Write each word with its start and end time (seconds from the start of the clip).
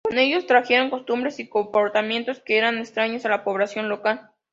Con 0.09 0.17
ellos 0.17 0.47
trajeron 0.47 0.89
costumbres 0.89 1.37
y 1.37 1.47
comportamientos 1.47 2.39
que 2.39 2.57
eran 2.57 2.79
extraños 2.79 3.23
a 3.23 3.29
la 3.29 3.43
población 3.43 3.87
local. 3.87 4.31